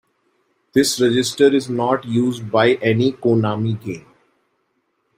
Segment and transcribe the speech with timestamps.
[0.73, 4.07] This register is not used by any Konami game.